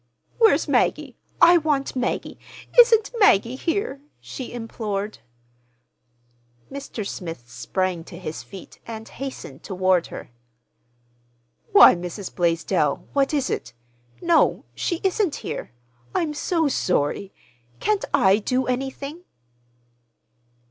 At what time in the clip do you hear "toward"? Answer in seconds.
9.61-10.07